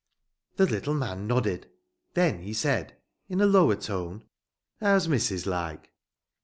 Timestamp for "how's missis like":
4.79-5.91